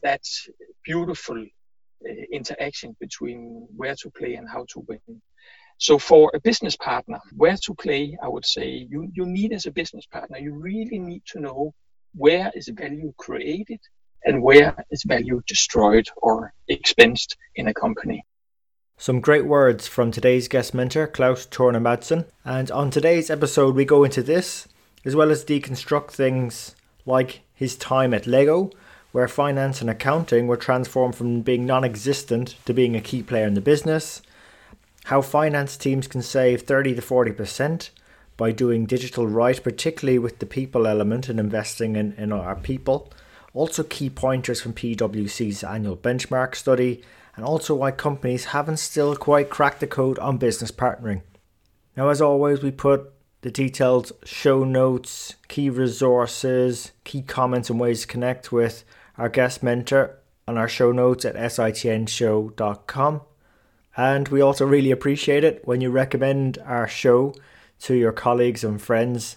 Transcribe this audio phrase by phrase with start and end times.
[0.00, 0.22] that
[0.84, 5.22] beautiful uh, interaction between where to play and how to win.
[5.78, 9.66] So for a business partner, where to play, I would say you, you need as
[9.66, 11.74] a business partner, you really need to know
[12.14, 13.80] where is value created
[14.24, 18.24] and where is value destroyed or expensed in a company.
[18.96, 22.26] Some great words from today's guest mentor, Klaus Torner Madsen.
[22.44, 24.68] And on today's episode, we go into this,
[25.04, 28.70] as well as deconstruct things like his time at Lego,
[29.12, 33.46] where finance and accounting were transformed from being non existent to being a key player
[33.46, 34.22] in the business,
[35.04, 37.90] how finance teams can save 30 to 40%
[38.36, 43.12] by doing digital right, particularly with the people element and investing in, in our people.
[43.54, 47.02] Also, key pointers from PwC's annual benchmark study,
[47.36, 51.20] and also why companies haven't still quite cracked the code on business partnering.
[51.96, 58.02] Now, as always, we put the detailed show notes, key resources, key comments, and ways
[58.02, 58.84] to connect with
[59.18, 63.20] our guest mentor on our show notes at sitnshow.com.
[63.96, 67.34] And we also really appreciate it when you recommend our show
[67.80, 69.36] to your colleagues and friends,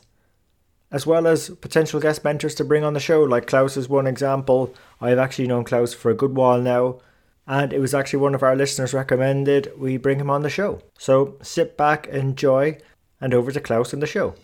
[0.92, 3.24] as well as potential guest mentors to bring on the show.
[3.24, 4.74] Like Klaus is one example.
[5.02, 7.00] I've actually known Klaus for a good while now,
[7.48, 10.82] and it was actually one of our listeners recommended we bring him on the show.
[10.98, 12.78] So sit back, enjoy,
[13.20, 14.36] and over to Klaus and the show.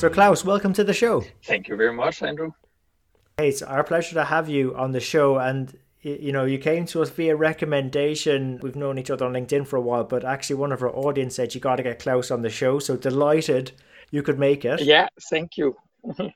[0.00, 1.22] So, Klaus, welcome to the show.
[1.44, 2.52] Thank you very much, Andrew.
[3.36, 5.36] Hey, it's our pleasure to have you on the show.
[5.36, 8.58] And, you know, you came to us via recommendation.
[8.62, 11.34] We've known each other on LinkedIn for a while, but actually, one of our audience
[11.34, 12.78] said you got to get Klaus on the show.
[12.78, 13.72] So, delighted
[14.10, 14.80] you could make it.
[14.80, 15.76] Yeah, thank you.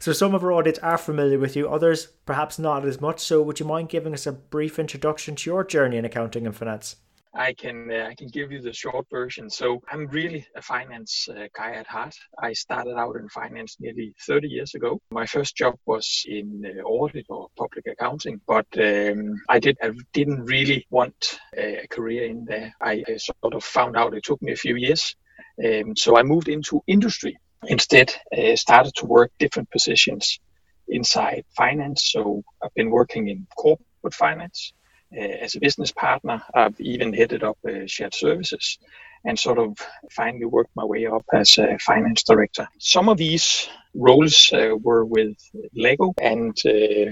[0.00, 3.20] so, some of our audience are familiar with you, others perhaps not as much.
[3.20, 6.56] So, would you mind giving us a brief introduction to your journey in accounting and
[6.56, 6.96] finance?
[7.34, 9.50] I can uh, I can give you the short version.
[9.50, 12.14] So I'm really a finance uh, guy at heart.
[12.38, 15.00] I started out in finance nearly 30 years ago.
[15.10, 19.90] My first job was in uh, audit or public accounting, but um, I did I
[20.12, 22.72] didn't really want a career in there.
[22.80, 25.16] I, I sort of found out it took me a few years,
[25.64, 27.36] um, so I moved into industry
[27.66, 28.14] instead.
[28.36, 30.38] Uh, started to work different positions
[30.86, 32.10] inside finance.
[32.12, 34.72] So I've been working in corporate finance
[35.16, 36.42] as a business partner.
[36.54, 38.78] I've even headed up uh, shared services
[39.24, 39.78] and sort of
[40.10, 42.68] finally worked my way up as a finance director.
[42.78, 45.36] Some of these roles uh, were with
[45.74, 46.56] Lego, and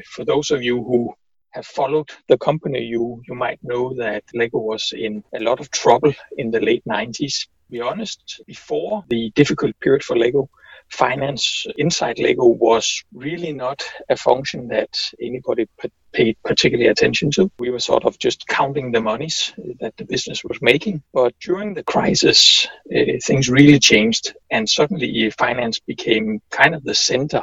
[0.07, 1.15] for those of you who
[1.53, 5.71] have followed the company, you you might know that Lego was in a lot of
[5.71, 7.47] trouble in the late 90s.
[7.47, 10.51] To be honest, before the difficult period for Lego,
[10.93, 15.67] finance inside Lego was really not a function that anybody
[16.13, 17.51] paid particularly attention to.
[17.59, 21.03] We were sort of just counting the monies that the business was making.
[21.13, 26.95] But during the crisis, uh, things really changed, and suddenly finance became kind of the
[26.95, 27.43] center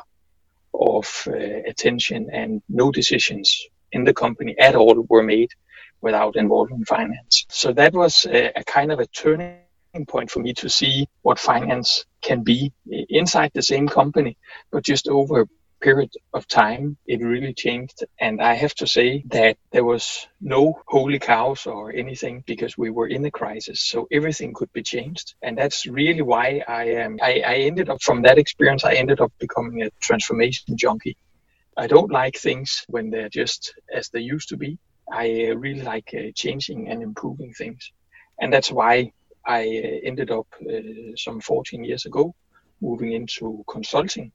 [0.74, 1.34] of uh,
[1.68, 5.50] attention, and no decisions in the company at all were made
[6.02, 7.46] without involving finance.
[7.50, 9.58] So that was a, a kind of a turning
[10.08, 12.72] point for me to see what finance can be
[13.10, 14.38] inside the same company,
[14.72, 15.48] but just over a
[15.82, 18.04] period of time, it really changed.
[18.20, 22.90] And I have to say that there was no holy cows or anything because we
[22.90, 23.82] were in a crisis.
[23.82, 25.36] So everything could be changed.
[25.42, 29.22] And that's really why I am, I, I ended up from that experience, I ended
[29.22, 31.18] up becoming a transformation junkie.
[31.78, 34.78] I don't like things when they're just as they used to be.
[35.12, 37.92] I uh, really like uh, changing and improving things.
[38.42, 39.12] And that's why
[39.46, 42.34] I uh, ended up uh, some 14 years ago
[42.82, 44.32] moving into consulting.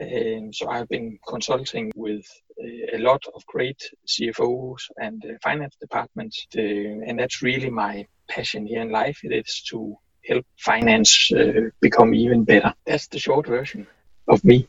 [0.00, 2.24] Um, so I've been consulting with
[2.60, 8.66] uh, a lot of great CFOs and finance departments, uh, and that's really my passion
[8.66, 9.20] here in life.
[9.24, 12.74] It is to help finance uh, become even better.
[12.86, 13.86] That's the short version
[14.28, 14.68] of me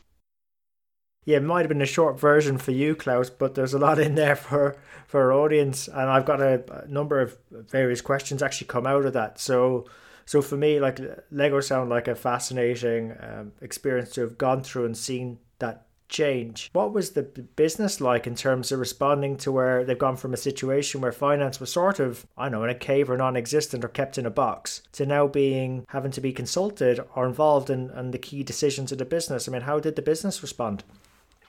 [1.24, 3.98] yeah, it might have been a short version for you, Klaus, but there's a lot
[3.98, 4.76] in there for
[5.06, 9.04] for our audience, and I've got a, a number of various questions actually come out
[9.04, 9.40] of that.
[9.40, 9.86] So,
[10.24, 11.00] so for me, like
[11.32, 16.70] Lego sound like a fascinating um, experience to have gone through and seen that change.
[16.72, 20.36] What was the business like in terms of responding to where they've gone from a
[20.36, 23.84] situation where finance was sort of, I don't know, in a cave or non existent
[23.84, 27.90] or kept in a box to now being having to be consulted or involved in,
[27.90, 29.48] in the key decisions of the business?
[29.48, 30.84] I mean, how did the business respond?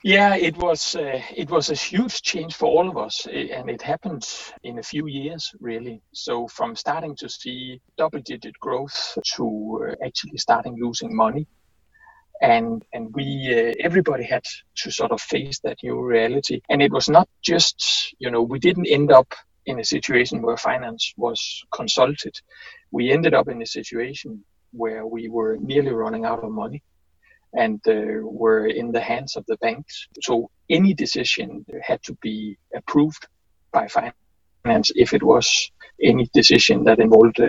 [0.04, 3.84] Yeah, it was uh, it was a huge change for all of us, and it
[3.84, 4.28] happened
[4.64, 6.02] in a few years, really.
[6.12, 11.46] So from starting to see double-digit growth to uh, actually starting losing money,
[12.42, 14.44] and and we uh, everybody had
[14.78, 16.62] to sort of face that new reality.
[16.70, 19.32] And it was not just you know we didn't end up
[19.68, 22.34] in a situation where finance was consulted.
[22.92, 26.82] We ended up in a situation where we were nearly running out of money
[27.54, 30.08] and uh, were in the hands of the banks.
[30.22, 33.28] So any decision had to be approved
[33.72, 35.72] by finance if it was
[36.02, 37.46] any decision that involved uh,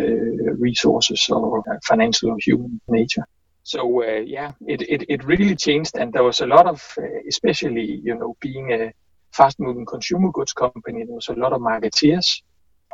[0.59, 3.27] resources or financial or human nature.
[3.65, 7.03] So uh, yeah, it, it, it really changed, and there was a lot of, uh,
[7.29, 8.93] especially you know, being a
[9.31, 12.43] fast-moving consumer goods company, there was a lot of marketeers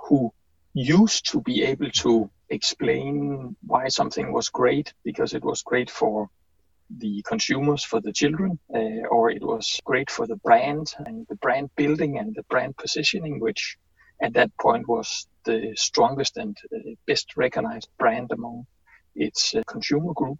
[0.06, 0.32] who
[0.74, 6.28] used to be able to explain why something was great because it was great for
[6.96, 11.36] the consumers, for the children, uh, or it was great for the brand and the
[11.36, 13.76] brand building and the brand positioning, which
[14.22, 18.66] at that point was the strongest and uh, best recognized brand among
[19.14, 20.38] its uh, consumer group.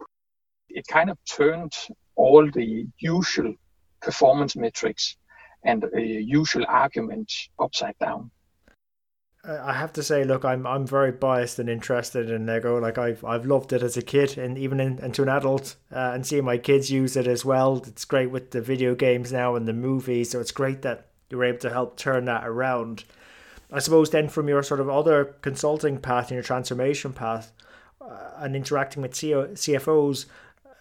[0.69, 1.73] It kind of turned
[2.15, 3.53] all the usual
[4.01, 5.15] performance metrics
[5.63, 8.31] and uh, usual arguments upside down.
[9.43, 12.77] I have to say, look, I'm I'm very biased and interested in Lego.
[12.77, 16.11] Like I've I've loved it as a kid, and even in, into an adult, uh,
[16.13, 17.81] and seeing my kids use it as well.
[17.87, 21.45] It's great with the video games now and the movies, so it's great that you're
[21.45, 23.05] able to help turn that around.
[23.71, 27.53] I suppose then from your sort of other consulting path and your transformation path,
[28.01, 30.25] uh, and interacting with CEO, CFOs,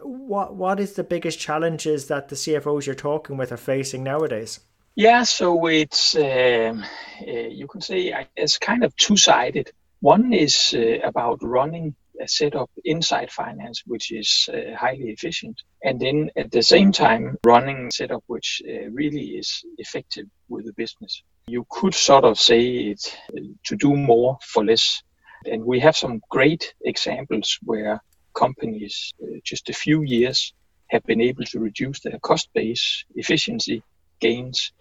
[0.00, 4.60] what what is the biggest challenges that the CFOs you're talking with are facing nowadays?
[4.98, 6.84] Yeah, so it's um,
[7.22, 9.70] uh, you can say it's kind of two-sided.
[10.00, 16.00] One is uh, about running a setup inside finance, which is uh, highly efficient, and
[16.00, 20.72] then at the same time running a setup which uh, really is effective with the
[20.72, 21.22] business.
[21.46, 25.04] You could sort of say it uh, to do more for less,
[25.46, 28.02] and we have some great examples where
[28.34, 30.52] companies uh, just a few years
[30.88, 33.84] have been able to reduce their cost base efficiency
[34.20, 34.72] gains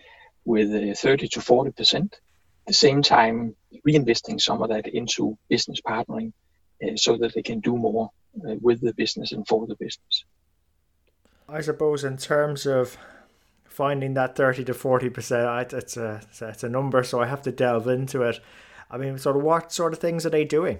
[0.47, 2.13] with uh, 30 to 40 percent.
[2.13, 3.55] At the same time,
[3.85, 6.31] reinvesting some of that into business partnering
[6.83, 10.23] uh, so that they can do more uh, with the business and for the business.
[11.49, 12.97] I suppose in terms of
[13.65, 17.51] finding that 30 to 40 percent, it's a it's a number, so I have to
[17.51, 18.39] delve into it.
[18.89, 20.79] I mean, sort of what sort of things are they doing?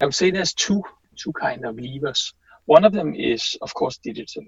[0.00, 0.82] I would say there's two
[1.16, 2.34] two kind of levers.
[2.66, 4.44] One of them is, of course, digital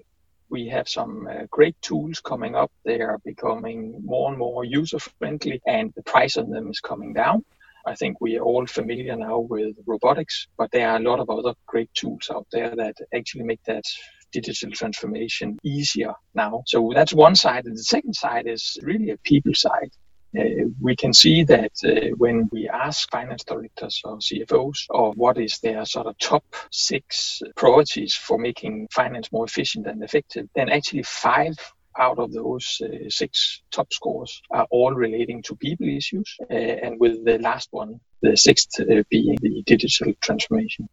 [0.49, 2.71] we have some uh, great tools coming up.
[2.83, 7.13] They are becoming more and more user friendly, and the price on them is coming
[7.13, 7.43] down.
[7.87, 11.29] I think we are all familiar now with robotics, but there are a lot of
[11.29, 13.83] other great tools out there that actually make that
[14.31, 16.63] digital transformation easier now.
[16.65, 17.65] So that's one side.
[17.65, 19.91] And the second side is really a people side.
[20.37, 25.37] Uh, we can see that uh, when we ask finance directors or CFOs or what
[25.37, 30.69] is their sort of top six priorities for making finance more efficient and effective, then
[30.69, 31.55] actually five
[31.97, 36.99] out of those uh, six top scores are all relating to people issues, uh, and
[36.99, 40.89] with the last one, the sixth uh, being the digital transformation.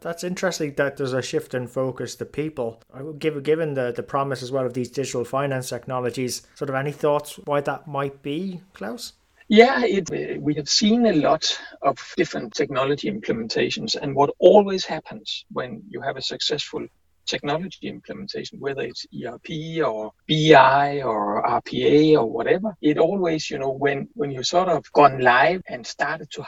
[0.00, 2.82] That's interesting that there's a shift in focus to people.
[2.92, 6.70] I would Given given the, the promise as well of these digital finance technologies, sort
[6.70, 9.12] of any thoughts why that might be, Klaus?
[9.48, 15.44] Yeah, it, we have seen a lot of different technology implementations, and what always happens
[15.50, 16.86] when you have a successful
[17.26, 23.70] technology implementation, whether it's ERP or BI or RPA or whatever, it always, you know,
[23.70, 26.44] when when you sort of gone live and started to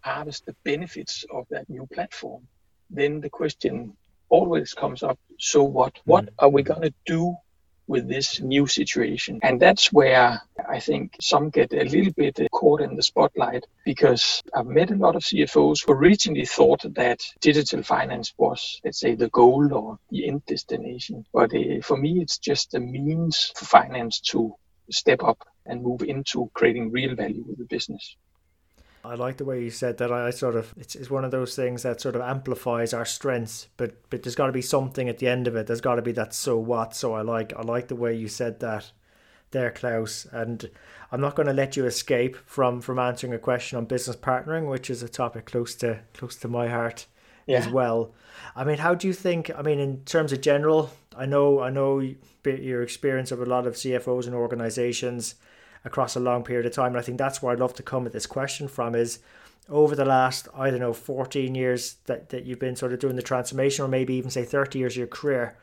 [0.00, 2.46] harvest the benefits of that new platform,
[2.90, 3.96] then the question
[4.28, 6.32] always comes up so what what mm.
[6.38, 7.34] are we going to do
[7.86, 9.40] with this new situation?
[9.42, 14.42] And that's where i think some get a little bit caught in the spotlight because
[14.54, 19.14] i've met a lot of cfos who originally thought that digital finance was let's say
[19.14, 21.24] the goal or the end destination.
[21.32, 24.54] But uh, for me it's just a means for finance to
[24.90, 28.16] step up and move into creating real value with the business
[29.04, 30.12] I like the way you said that.
[30.12, 33.68] I sort of it's, it's one of those things that sort of amplifies our strengths,
[33.76, 35.66] but but there's got to be something at the end of it.
[35.66, 36.94] There's got to be that so what.
[36.94, 38.90] So I like I like the way you said that
[39.50, 40.26] there, Klaus.
[40.32, 40.68] And
[41.10, 44.68] I'm not going to let you escape from from answering a question on business partnering,
[44.68, 47.06] which is a topic close to close to my heart
[47.46, 47.58] yeah.
[47.58, 48.12] as well.
[48.54, 49.50] I mean, how do you think?
[49.56, 52.00] I mean, in terms of general, I know, I know
[52.44, 55.34] your experience of a lot of CFOs and organizations
[55.88, 56.92] across a long period of time.
[56.92, 59.18] And I think that's where I'd love to come at this question from is
[59.68, 63.16] over the last, I don't know, 14 years that, that you've been sort of doing
[63.16, 65.56] the transformation, or maybe even say 30 years of your career,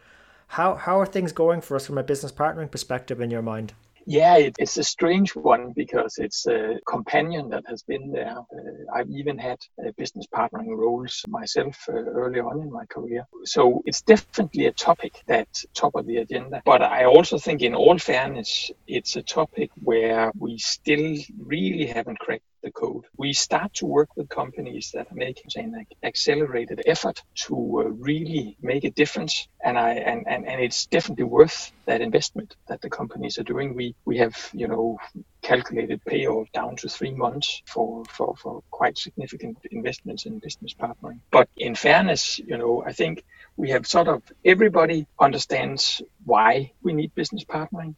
[0.48, 3.74] how, how are things going for us from a business partnering perspective in your mind?
[4.06, 8.38] Yeah, it, it's a strange one because it's a companion that has been there.
[8.38, 13.26] Uh, I've even had uh, business partnering roles myself uh, early on in my career.
[13.46, 16.62] So it's definitely a topic that's top of the agenda.
[16.66, 22.20] But I also think, in all fairness, it's a topic where we still really haven't
[22.20, 23.06] cracked the code.
[23.16, 28.58] We start to work with companies that are making an accelerated effort to uh, really
[28.62, 32.90] make a difference, and I and, and, and it's definitely worth that investment that the
[32.90, 33.76] companies are doing.
[33.76, 34.98] We we have you know
[35.46, 41.20] calculated payoff down to three months for, for, for quite significant investments in business partnering.
[41.30, 43.24] But in fairness, you know, I think
[43.56, 47.94] we have sort of everybody understands why we need business partnering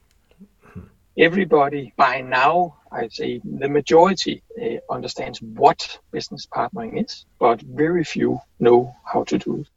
[1.17, 8.03] everybody by now, I'd say the majority uh, understands what business partnering is, but very
[8.03, 9.67] few know how to do it.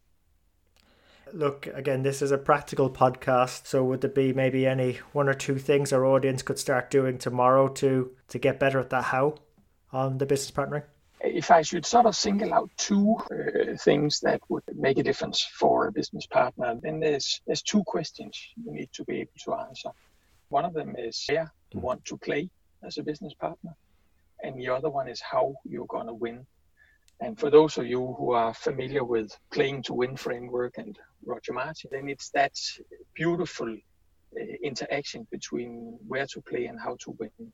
[1.32, 3.66] Look, again, this is a practical podcast.
[3.66, 7.18] So, would there be maybe any one or two things our audience could start doing
[7.18, 9.37] tomorrow to to get better at that how
[9.92, 10.82] on the business partnering?
[11.20, 15.40] If I should sort of single out two uh, things that would make a difference
[15.42, 19.54] for a business partner, then there's there's two questions you need to be able to
[19.54, 19.90] answer.
[20.50, 22.50] One of them is where you want to play
[22.85, 23.73] as a business partner,
[24.42, 26.45] and the other one is how you're going to win.
[27.21, 31.52] And for those of you who are familiar with playing to win framework and Roger
[31.52, 32.52] Martin, then it's that
[33.14, 37.52] beautiful uh, interaction between where to play and how to win.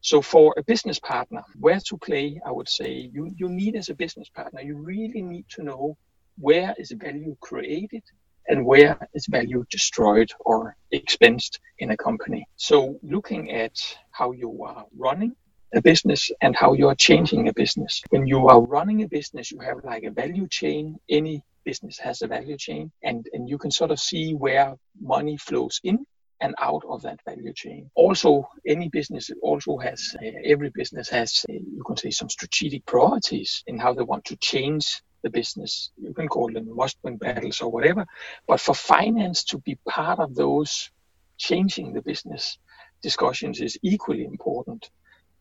[0.00, 3.88] So for a business partner, where to play, I would say you, you need as
[3.88, 5.96] a business partner, you really need to know
[6.38, 8.02] where is value created
[8.48, 12.46] and where is value destroyed or expensed in a company.
[12.56, 13.78] So looking at
[14.10, 15.34] how you are running
[15.74, 18.02] a business and how you are changing a business.
[18.10, 20.98] When you are running a business, you have like a value chain.
[21.08, 25.36] Any business has a value chain and, and you can sort of see where money
[25.36, 26.04] flows in
[26.42, 27.88] and out of that value chain.
[27.94, 32.84] Also, any business also has, uh, every business has, uh, you can say, some strategic
[32.84, 35.90] priorities in how they want to change the business.
[35.96, 38.06] You can call them must-win battles or whatever.
[38.46, 40.90] But for finance to be part of those
[41.38, 42.58] changing the business
[43.02, 44.90] discussions is equally important.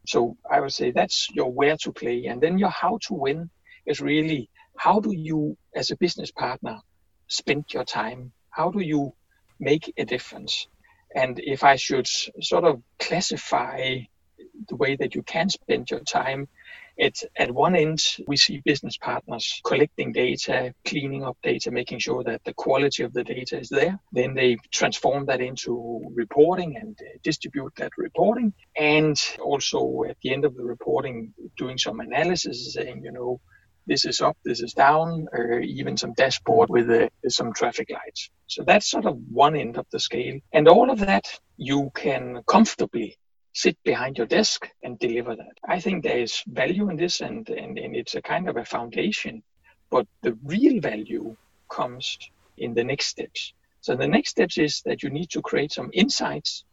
[0.08, 2.26] So I would say that's your where to play.
[2.26, 3.50] And then your how to win
[3.86, 6.78] is really how do you, as a business partner,
[7.28, 8.32] spend your time?
[8.50, 9.14] How do you
[9.60, 10.68] make a difference?
[11.16, 14.00] And if I should sort of classify
[14.70, 16.48] the way that you can spend your time,
[17.02, 22.44] at one end, we see business partners collecting data, cleaning up data, making sure that
[22.44, 24.00] the quality of the data is there.
[24.12, 28.54] Then they transform that into reporting and uh, distribute that reporting.
[28.78, 33.40] And also at the end of the reporting, doing some analysis saying, you know,
[33.88, 38.30] this is up, this is down, or even some dashboard with uh, some traffic lights.
[38.46, 40.40] So that's sort of one end of the scale.
[40.54, 43.18] And all of that you can comfortably
[43.54, 45.58] sit behind your desk and deliver that.
[45.68, 48.66] I think there is value in this and, and, and it's a kind of a
[48.66, 49.44] foundation.
[49.90, 51.36] But the real value
[51.70, 52.18] comes
[52.58, 53.54] in the next steps.
[53.82, 56.64] So the next steps is that you need to create some insights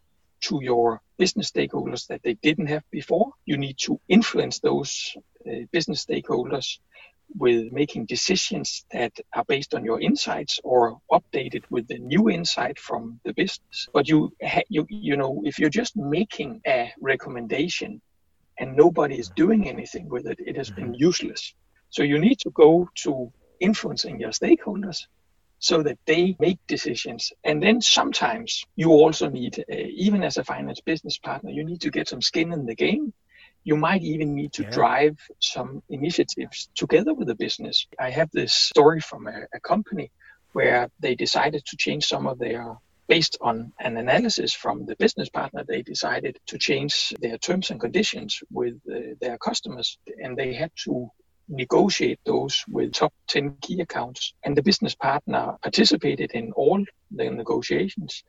[0.43, 3.33] to your business stakeholders that they didn't have before.
[3.45, 5.17] You need to influence those
[5.49, 6.79] uh, business stakeholders
[7.37, 12.79] with making decisions that are based on your insights or updated with the new insight
[12.79, 13.89] from the business.
[13.93, 14.33] But you,
[14.69, 18.01] you, you know, if you're just making a recommendation
[18.59, 21.05] and nobody is doing anything with it, it has been mm-hmm.
[21.09, 21.55] useless.
[21.91, 25.07] So you need to go to influencing your stakeholders
[25.59, 27.33] so that they make decisions.
[27.45, 31.81] And then sometimes you also need, uh, even as a finance business partner, you need
[31.81, 33.13] to get some skin in the game
[33.69, 34.71] you might even need to yeah.
[34.71, 37.87] drive some initiatives together with the business.
[38.09, 40.11] I have this story from a, a company
[40.53, 42.65] where they decided to change some of their
[43.09, 47.81] based on an analysis from the business partner, they decided to change their terms and
[47.81, 51.11] conditions with uh, their customers, and they had to
[51.49, 54.35] negotiate those with top 10 key accounts.
[54.45, 58.25] And the business partner participated in all the negotiations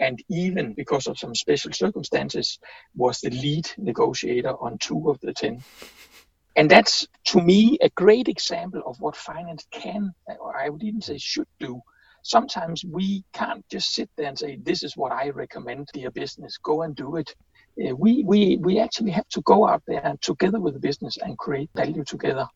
[0.00, 2.58] and even because of some special circumstances,
[2.96, 5.62] was the lead negotiator on two of the 10.
[6.56, 11.00] And that's, to me, a great example of what finance can, or I would even
[11.02, 11.80] say should do.
[12.22, 16.58] Sometimes we can't just sit there and say, This is what I recommend, dear business,
[16.58, 17.34] go and do it.
[17.80, 21.18] Uh, we, we, we actually have to go out there and together with the business
[21.18, 22.46] and create value together.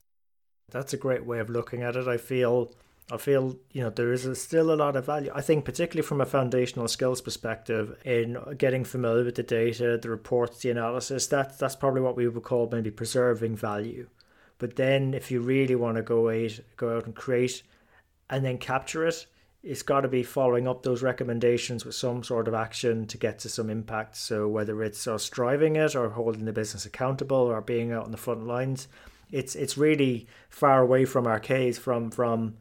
[0.71, 2.09] That's a great way of looking at it.
[2.09, 2.73] I feel
[3.13, 5.31] I feel you know there is a, still a lot of value.
[5.35, 10.09] I think particularly from a foundational skills perspective in getting familiar with the data, the
[10.09, 11.27] reports, the analysis.
[11.27, 14.09] That that's probably what we would call maybe preserving value.
[14.59, 17.63] But then if you really want to go out, go out and create,
[18.31, 19.27] and then capture it,
[19.63, 23.39] it's got to be following up those recommendations with some sort of action to get
[23.41, 24.17] to some impact.
[24.17, 28.11] So whether it's us driving it or holding the business accountable or being out on
[28.11, 28.89] the front lines,
[29.31, 32.57] it's it's really far away from our case from from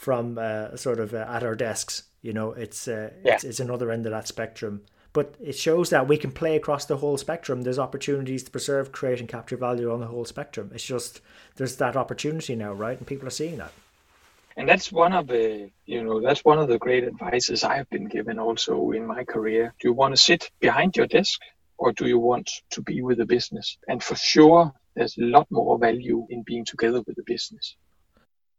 [0.00, 2.04] from uh, sort of uh, at our desks.
[2.22, 3.34] You know, it's, uh, yeah.
[3.34, 4.82] it's it's another end of that spectrum.
[5.12, 7.62] But it shows that we can play across the whole spectrum.
[7.62, 10.70] There's opportunities to preserve, create, and capture value on the whole spectrum.
[10.72, 11.20] It's just
[11.56, 12.96] there's that opportunity now, right?
[12.96, 13.72] And people are seeing that
[14.56, 18.06] and that's one of the you know that's one of the great advices i've been
[18.06, 21.40] given also in my career do you want to sit behind your desk
[21.78, 25.46] or do you want to be with the business and for sure there's a lot
[25.50, 27.76] more value in being together with the business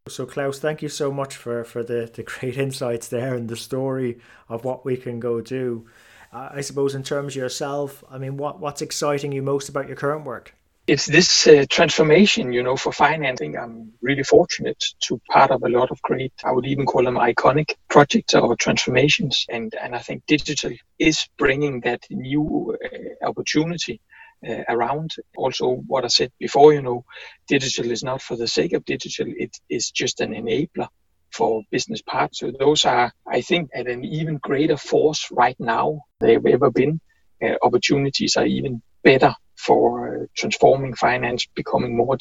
[0.08, 3.55] so klaus thank you so much for for the the great insights there and the
[3.55, 4.17] story
[4.50, 5.86] of what we can go do
[6.34, 9.88] uh, i suppose in terms of yourself i mean what what's exciting you most about
[9.88, 10.55] your current work
[10.88, 13.55] it's this uh, transformation, you know, for financing.
[13.55, 17.15] I'm really fortunate to part of a lot of great, I would even call them
[17.15, 19.46] iconic projects or transformations.
[19.48, 24.01] And, and I think digital is bringing that new uh, opportunity
[24.48, 25.12] uh, around.
[25.36, 27.05] Also, what I said before, you know,
[27.48, 30.88] digital is not for the sake of digital, it is just an enabler
[31.31, 32.39] for business parts.
[32.39, 37.00] So those are, I think, at an even greater force right now they've ever been.
[37.41, 42.17] Uh, opportunities are even better for uh, transforming finance, becoming more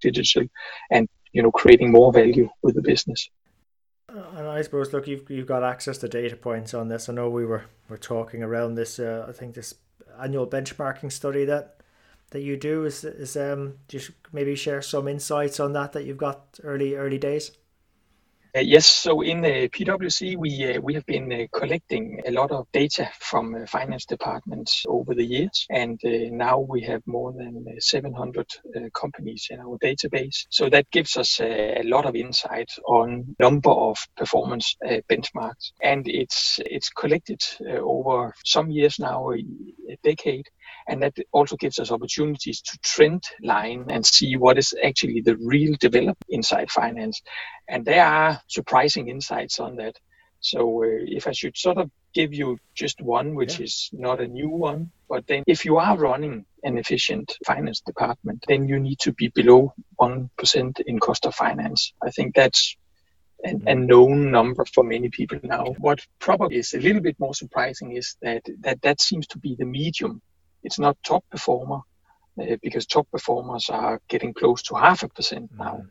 [0.00, 0.44] digital,
[0.90, 3.28] and you know creating more value with the business.
[4.08, 7.08] Uh, and I suppose, look, you've you've got access to data points on this.
[7.08, 8.98] I know we were were talking around this.
[8.98, 9.74] Uh, I think this
[10.20, 11.76] annual benchmarking study that
[12.30, 16.16] that you do is is um just maybe share some insights on that that you've
[16.16, 17.52] got early early days.
[18.56, 22.50] Uh, yes, so in uh, PwC, we uh, we have been uh, collecting a lot
[22.50, 27.34] of data from uh, finance departments over the years, and uh, now we have more
[27.34, 28.46] than 700
[28.98, 30.46] companies in our database.
[30.48, 34.74] So that gives us a lot of insight on number of performance
[35.10, 40.46] benchmarks, and it's it's collected over some years now, a decade,
[40.88, 45.36] and that also gives us opportunities to trend line and see what is actually the
[45.38, 47.20] real development inside finance.
[47.68, 49.96] And there are surprising insights on that.
[50.40, 53.64] So uh, if I should sort of give you just one, which yeah.
[53.64, 58.44] is not a new one, but then if you are running an efficient finance department,
[58.48, 61.92] then you need to be below 1% in cost of finance.
[62.02, 62.76] I think that's
[63.44, 63.86] an, a mm-hmm.
[63.86, 65.74] known number for many people now.
[65.78, 69.56] What probably is a little bit more surprising is that that, that seems to be
[69.58, 70.22] the medium
[70.62, 71.80] it's not top performer
[72.40, 75.76] uh, because top performers are getting close to half a percent now.
[75.82, 75.88] Mm.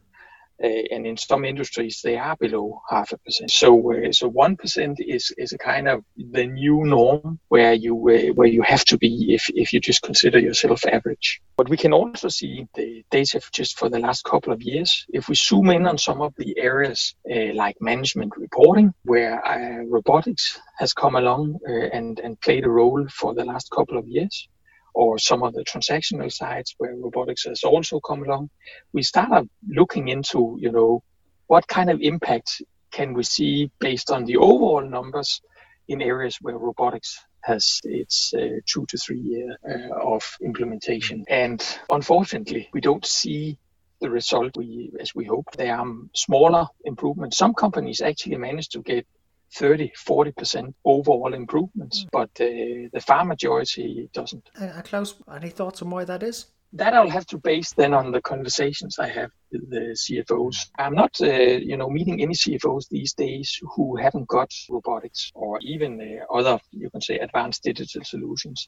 [0.64, 3.52] Uh, and in some industries they are below half a percent.
[3.52, 7.94] So uh, so one percent is is a kind of the new norm where you
[7.96, 11.42] uh, where you have to be if if you just consider yourself average.
[11.58, 15.06] But we can also see the data just for the last couple of years.
[15.10, 19.84] If we zoom in on some of the areas uh, like management reporting, where uh,
[19.90, 24.08] robotics has come along uh, and and played a role for the last couple of
[24.08, 24.48] years
[24.96, 28.50] or some of the transactional sides where robotics has also come along,
[28.94, 31.04] we started looking into, you know,
[31.48, 35.42] what kind of impact can we see based on the overall numbers
[35.90, 41.26] in areas where robotics has its uh, two to three year uh, of implementation.
[41.30, 43.60] And unfortunately, we don't see
[44.02, 45.48] the result we as we hope.
[45.58, 47.38] There are smaller improvements.
[47.38, 49.06] Some companies actually managed to get
[49.54, 52.10] 30, 40% overall improvements, mm.
[52.12, 54.50] but uh, the far majority doesn't.
[54.60, 56.48] Uh, Klaus, any thoughts on why that is?
[56.74, 60.58] That I'll have to base then on the conversations I have with the CFOs.
[60.78, 65.60] I'm not, uh, you know, meeting any CFOs these days who haven't got robotics or
[65.62, 68.68] even uh, other, you can say, advanced digital solutions.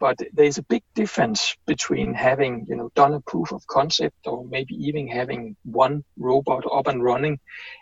[0.00, 4.44] But there's a big difference between having, you know, done a proof of concept or
[4.44, 7.38] maybe even having one robot up and running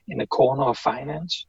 [0.07, 1.46] in a corner of finance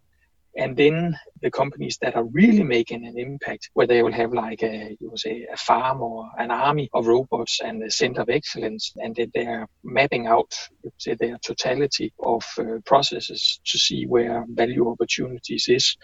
[0.56, 4.62] and then the companies that are really making an impact, where they will have like
[4.63, 8.30] a, you would say, a farm or an army of robots and a center of
[8.30, 10.54] excellence, and that they are mapping out,
[10.98, 15.96] say, their totality of uh, processes to see where value opportunities is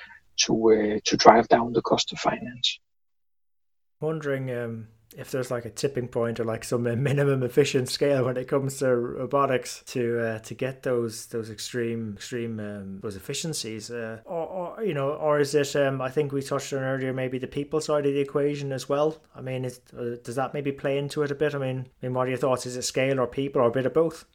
[0.46, 2.80] to uh, to drive down the cost of finance.
[4.02, 8.38] Wondering um, if there's like a tipping point or like some minimum efficient scale when
[8.38, 13.89] it comes to robotics to uh, to get those those extreme extreme um, those efficiencies
[13.91, 17.13] uh, or, or, you know or is it um, I think we touched on earlier
[17.13, 19.22] maybe the people side of the equation as well.
[19.36, 21.56] I mean is, uh, does that maybe play into it a bit?
[21.56, 22.65] I mean I mean what are your thoughts?
[22.65, 24.26] Is it scale or people or a bit of both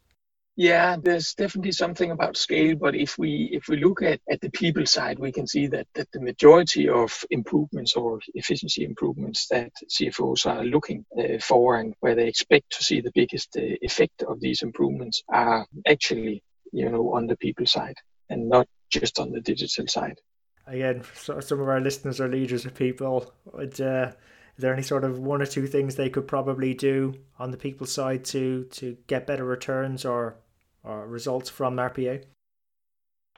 [0.57, 4.51] Yeah, there's definitely something about scale, but if we if we look at, at the
[4.51, 9.73] people side, we can see that, that the majority of improvements or efficiency improvements that
[9.91, 14.23] CFOs are looking uh, for and where they expect to see the biggest uh, effect
[14.23, 17.97] of these improvements are actually you know on the people side
[18.31, 20.21] and not just on the digital side.
[20.69, 23.33] Again, some of our listeners are leaders of people.
[23.53, 24.13] Would, uh,
[24.57, 27.57] is there any sort of one or two things they could probably do on the
[27.57, 30.37] people side to to get better returns or
[30.85, 32.25] or results from RPA?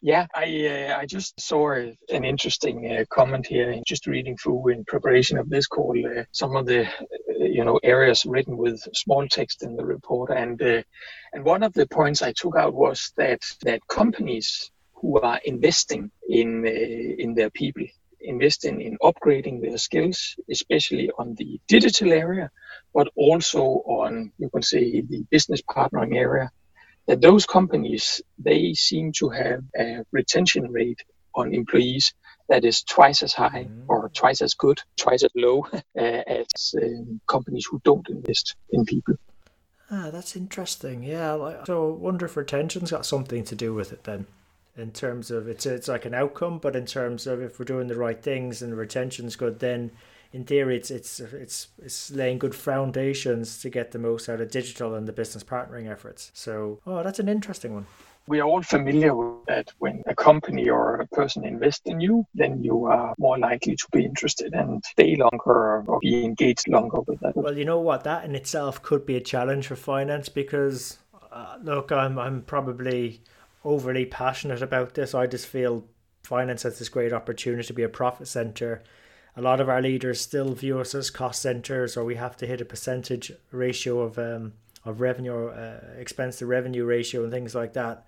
[0.02, 4.84] Yeah, I uh, I just saw an interesting uh, comment here, just reading through in
[4.84, 6.90] preparation of this call, uh, some of the uh,
[7.38, 10.82] you know areas written with small text in the report, and uh,
[11.32, 16.10] and one of the points I took out was that that companies who are investing
[16.28, 17.86] in uh, in their people,
[18.20, 22.50] investing in upgrading their skills, especially on the digital area,
[22.92, 26.50] but also on you can say the business partnering area
[27.06, 31.02] that those companies they seem to have a retention rate
[31.34, 32.14] on employees
[32.48, 33.82] that is twice as high mm-hmm.
[33.88, 38.84] or twice as good, twice as low uh, as um, companies who don't invest in
[38.84, 39.14] people.
[39.90, 41.02] Ah, that's interesting.
[41.02, 44.26] Yeah, so I wonder if retention's got something to do with it then.
[44.76, 47.86] In terms of it's it's like an outcome, but in terms of if we're doing
[47.86, 49.90] the right things and retention's good, then
[50.36, 54.50] in theory, it's it's it's it's laying good foundations to get the most out of
[54.50, 56.30] digital and the business partnering efforts.
[56.34, 57.86] So, oh, that's an interesting one.
[58.28, 62.26] We are all familiar with that when a company or a person invests in you,
[62.34, 67.00] then you are more likely to be interested and stay longer or be engaged longer
[67.00, 67.36] with that.
[67.36, 68.04] Well, you know what?
[68.04, 70.98] That in itself could be a challenge for finance because,
[71.32, 73.22] uh, look, I'm, I'm probably
[73.64, 75.14] overly passionate about this.
[75.14, 75.84] I just feel
[76.24, 78.82] finance has this great opportunity to be a profit center
[79.36, 82.46] a lot of our leaders still view us as cost centers, or we have to
[82.46, 87.54] hit a percentage ratio of um, of revenue, uh, expense to revenue ratio, and things
[87.54, 88.06] like that.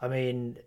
[0.00, 0.58] I mean,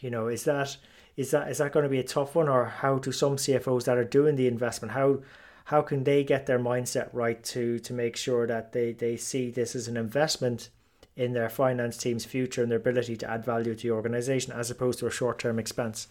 [0.00, 0.76] you know, is that
[1.16, 3.84] is that is that going to be a tough one, or how do some CFOs
[3.84, 5.20] that are doing the investment how
[5.66, 9.50] how can they get their mindset right to to make sure that they they see
[9.50, 10.70] this as an investment
[11.16, 14.70] in their finance team's future and their ability to add value to the organization as
[14.70, 16.08] opposed to a short term expense?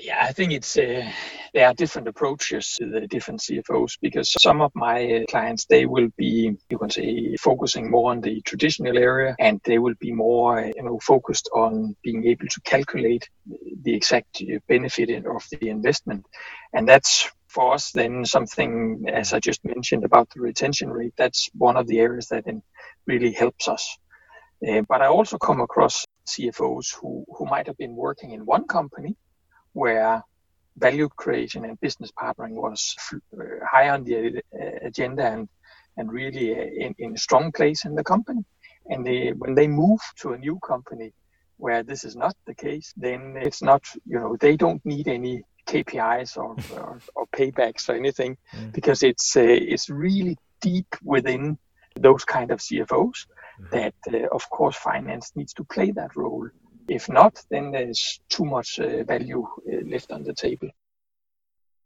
[0.00, 1.08] Yeah, I think it's uh,
[1.52, 5.86] there are different approaches to the different CFOs because some of my uh, clients they
[5.86, 10.10] will be you can say focusing more on the traditional area and they will be
[10.10, 13.28] more you know focused on being able to calculate
[13.82, 16.26] the exact benefit of the investment,
[16.72, 21.14] and that's for us then something as I just mentioned about the retention rate.
[21.16, 22.44] That's one of the areas that
[23.06, 23.96] really helps us.
[24.66, 28.66] Uh, but I also come across CFOs who, who might have been working in one
[28.66, 29.14] company
[29.74, 30.22] where
[30.76, 35.48] value creation and business partnering was uh, high on the uh, agenda and
[35.96, 38.44] and really uh, in, in a strong place in the company.
[38.86, 41.12] And they, when they move to a new company
[41.56, 45.42] where this is not the case, then it's not, you know, they don't need any
[45.66, 48.72] KPIs or, or, or paybacks or anything mm.
[48.72, 51.56] because it's uh, it's really deep within
[51.98, 53.26] those kind of CFOs
[53.62, 53.70] mm.
[53.70, 56.48] that, uh, of course, finance needs to play that role.
[56.86, 59.46] If not, then there's too much uh, value
[59.90, 60.68] left on the table.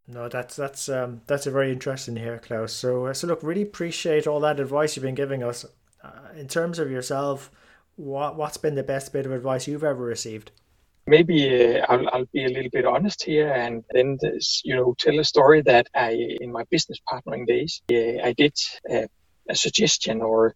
[0.07, 2.73] No, that's that's um, that's a very interesting here, Klaus.
[2.73, 5.67] So uh, so look, really appreciate all that advice you've been giving us.
[6.03, 7.51] Uh, in terms of yourself,
[7.97, 10.51] what what's been the best bit of advice you've ever received?
[11.07, 14.19] Maybe uh, I'll, I'll be a little bit honest here, and then
[14.65, 18.57] you know tell a story that I in my business partnering days uh, I did
[19.49, 20.53] a suggestion or uh,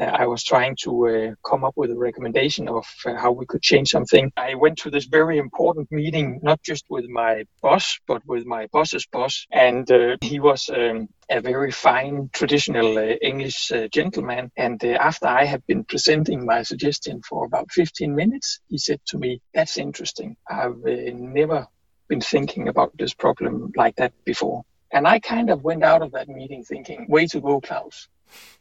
[0.00, 3.60] I was trying to uh, come up with a recommendation of uh, how we could
[3.60, 4.32] change something.
[4.36, 8.68] I went to this very important meeting, not just with my boss, but with my
[8.72, 9.46] boss's boss.
[9.52, 14.50] And uh, he was um, a very fine traditional uh, English uh, gentleman.
[14.56, 19.18] And after I had been presenting my suggestion for about 15 minutes, he said to
[19.18, 20.36] me, That's interesting.
[20.48, 21.66] I've never
[22.08, 24.62] been thinking about this problem like that before.
[24.90, 28.08] And I kind of went out of that meeting thinking, way to go, Klaus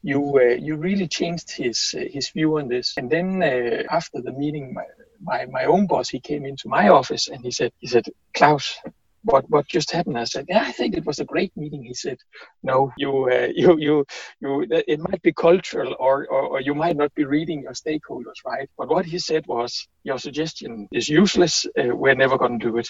[0.04, 2.94] you uh, you really changed his uh, his view on this.
[2.98, 4.86] And then uh, after the meeting, my,
[5.22, 8.78] my, my own boss he came into my office and he said he said Klaus.
[9.24, 10.18] What what just happened?
[10.18, 11.84] I said, yeah, I think it was a great meeting.
[11.84, 12.18] He said,
[12.64, 14.06] no, you uh, you you
[14.40, 14.66] you.
[14.72, 18.68] It might be cultural, or, or or you might not be reading your stakeholders right.
[18.80, 21.68] But what he said was, your suggestion is useless.
[21.78, 22.90] Uh, we're never going to do it.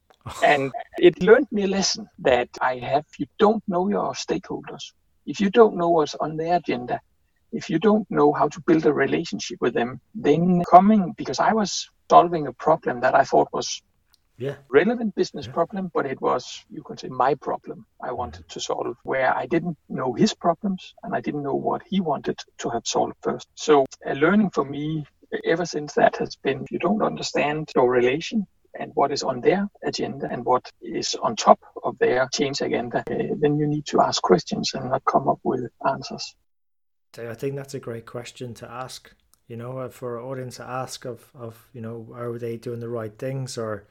[0.44, 3.06] and it learned me a lesson that I have.
[3.18, 4.92] You don't know your stakeholders
[5.30, 7.00] if you don't know what's on their agenda,
[7.52, 11.52] if you don't know how to build a relationship with them, then coming because I
[11.52, 13.80] was solving a problem that I thought was
[14.38, 14.56] yeah.
[14.68, 15.52] relevant business yeah.
[15.52, 19.46] problem, but it was you could say my problem I wanted to solve where I
[19.46, 23.46] didn't know his problems and I didn't know what he wanted to have solved first.
[23.54, 25.06] So a learning for me
[25.44, 28.46] ever since that has been you don't understand your relation
[28.78, 32.98] and what is on their agenda and what is on top of their change agenda,
[32.98, 36.34] uh, then you need to ask questions and not come up with answers.
[37.18, 39.12] I think that's a great question to ask.
[39.48, 42.78] You know, uh, for our audience to ask of, of you know, are they doing
[42.78, 43.88] the right things or,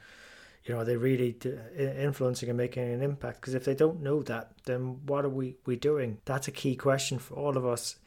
[0.63, 1.35] you know, are they really
[1.77, 3.41] influencing and making an impact?
[3.41, 6.19] Because if they don't know that, then what are we, we doing?
[6.23, 7.97] That's a key question for all of us.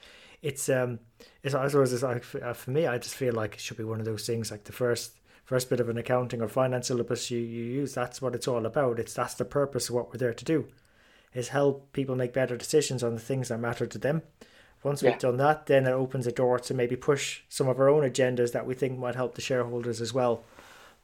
[0.41, 0.99] It's um,
[1.45, 4.01] it's I suppose it's like for me, I just feel like it should be one
[4.01, 5.13] of those things like the first
[5.45, 7.95] first bit of an accounting or finance syllabus you, you use.
[7.95, 8.99] That's what it's all about.
[8.99, 10.67] It's that's the purpose of what we're there to do,
[11.35, 14.23] is help people make better decisions on the things that matter to them
[14.83, 17.89] once we've done that, then it opens a door to maybe push some of our
[17.89, 20.45] own agendas that we think might help the shareholders as well,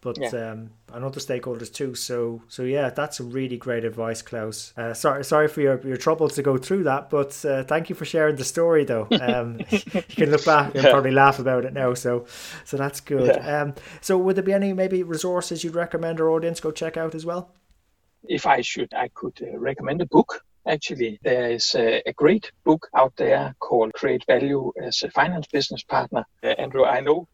[0.01, 0.51] but yeah.
[0.51, 1.95] um, and other stakeholders too.
[1.95, 4.73] So so yeah, that's really great advice, Klaus.
[4.77, 7.95] Uh, sorry sorry for your, your troubles to go through that, but uh, thank you
[7.95, 9.07] for sharing the story though.
[9.29, 10.91] Um, you can look back and yeah.
[10.91, 11.93] probably laugh about it now.
[11.93, 12.25] So
[12.65, 13.37] so that's good.
[13.37, 13.63] Yeah.
[13.63, 17.15] Um, so would there be any maybe resources you'd recommend our audience go check out
[17.15, 17.51] as well?
[18.25, 22.53] If I should, I could uh, recommend a book Actually, there is a, a, great
[22.63, 26.27] book out there called Create Value as a Finance Business Partner.
[26.43, 27.27] Uh, Andrew, I know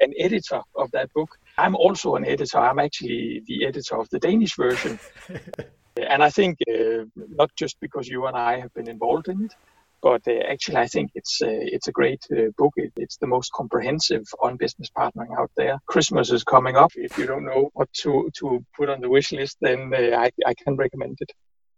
[0.00, 1.38] an editor of that book.
[1.58, 2.58] I'm also an editor.
[2.58, 4.98] I'm actually the editor of the Danish version.
[5.96, 9.54] and I think uh, not just because you and I have been involved in it,
[10.02, 12.72] but uh, actually I think it's uh, it's a great uh, book.
[12.76, 15.78] It, it's the most comprehensive on business partnering out there.
[15.86, 16.92] Christmas is coming up.
[16.96, 20.30] If you don't know what to to put on the wish list, then uh, I
[20.46, 21.32] I can recommend it.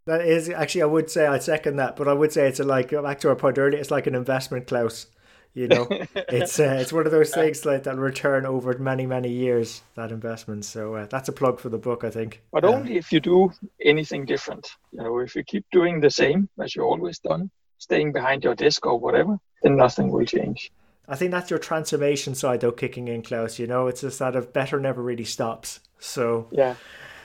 [0.06, 2.64] That is actually, I would say I second that, but I would say it's a,
[2.64, 3.80] like back to our point earlier.
[3.80, 5.06] It's like an investment, Klaus.
[5.54, 9.30] You know, it's uh, it's one of those things like that return over many many
[9.30, 10.64] years that investment.
[10.64, 12.42] So uh, that's a plug for the book, I think.
[12.52, 14.68] But only if you do anything different.
[14.92, 18.54] You know, if you keep doing the same as you always done, staying behind your
[18.54, 20.72] desk or whatever, then nothing will change.
[21.06, 23.58] I think that's your transformation side though kicking in, Klaus.
[23.58, 25.80] You know, it's just that of better never really stops.
[25.98, 26.74] So yeah,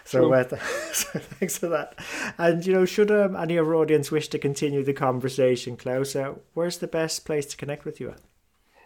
[0.09, 0.43] so, uh,
[0.91, 1.95] so thanks for that.
[2.37, 6.15] And you know, should um, any of our audience wish to continue the conversation, Klaus,
[6.15, 8.21] uh, where's the best place to connect with you at?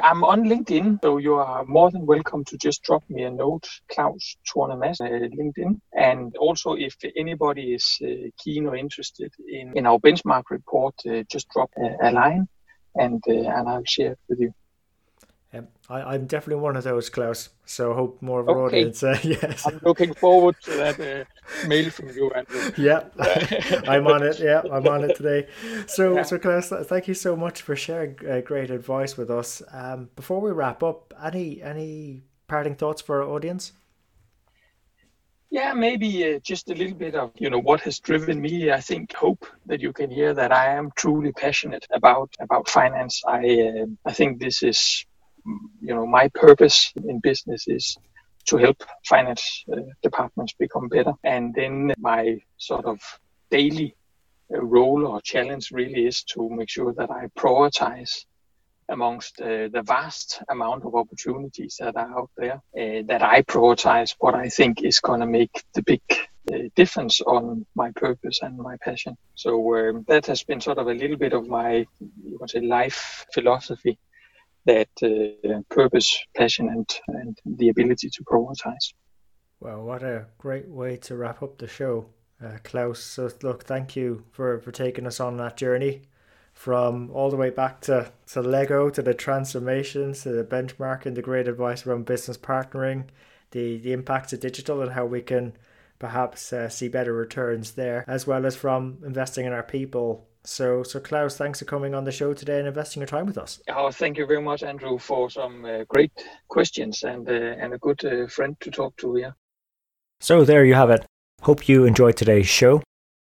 [0.01, 3.65] I'm on LinkedIn, so you are more than welcome to just drop me a note,
[3.89, 5.79] Klaus Tornemas, uh, LinkedIn.
[5.93, 11.23] And also, if anybody is uh, keen or interested in, in our benchmark report, uh,
[11.31, 12.49] just drop a, a line
[12.95, 14.53] and, uh, and I'll share it with you.
[15.55, 17.49] Um, I, am definitely one of those, Klaus.
[17.65, 18.77] So I hope more of our okay.
[18.77, 19.03] audience.
[19.13, 22.71] Uh, yes, I'm looking forward to that uh, mail from you, Andrew.
[22.77, 23.03] Yeah,
[23.87, 24.39] I'm on it.
[24.39, 25.47] Yeah, I'm on it today.
[25.87, 26.23] So, yeah.
[26.23, 29.61] so Klaus, thank you so much for sharing uh, great advice with us.
[29.71, 33.73] Um, before we wrap up, any any parting thoughts for our audience?
[35.51, 38.71] Yeah, maybe uh, just a little bit of you know what has driven me.
[38.71, 43.21] I think hope that you can hear that I am truly passionate about about finance.
[43.27, 45.05] I uh, I think this is
[45.45, 47.97] you know, my purpose in business is
[48.45, 51.13] to help finance uh, departments become better.
[51.23, 52.99] And then my sort of
[53.49, 53.95] daily
[54.53, 58.25] uh, role or challenge really is to make sure that I prioritize
[58.89, 64.13] amongst uh, the vast amount of opportunities that are out there, uh, that I prioritize
[64.19, 66.01] what I think is going to make the big
[66.51, 69.15] uh, difference on my purpose and my passion.
[69.35, 71.85] So um, that has been sort of a little bit of my,
[72.25, 73.97] you can say, life philosophy
[74.65, 78.93] that uh, purpose, passion, and, and the ability to prioritize.
[79.59, 82.07] Well, what a great way to wrap up the show,
[82.43, 82.99] uh, Klaus.
[82.99, 86.03] So, look, thank you for, for taking us on that journey
[86.53, 91.21] from all the way back to, to Lego, to the transformations, to the benchmarking, the
[91.21, 93.05] great advice around business partnering,
[93.51, 95.53] the, the impacts of digital, and how we can
[95.97, 100.83] perhaps uh, see better returns there, as well as from investing in our people so,
[100.83, 103.61] so Klaus, thanks for coming on the show today and investing your time with us.
[103.69, 106.11] Oh, thank you very much, Andrew, for some uh, great
[106.47, 109.35] questions and uh, and a good uh, friend to talk to here.
[110.19, 111.05] So there you have it.
[111.41, 112.81] Hope you enjoyed today's show.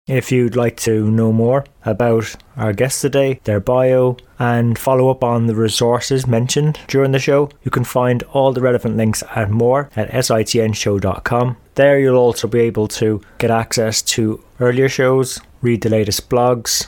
[0.08, 5.22] If you'd like to know more about our guests today, their bio, and follow up
[5.22, 9.52] on the resources mentioned during the show, you can find all the relevant links and
[9.52, 11.58] more at sitnshow.com.
[11.76, 16.88] There you'll also be able to get access to earlier shows, read the latest blogs,